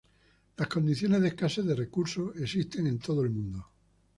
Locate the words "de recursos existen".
1.63-2.87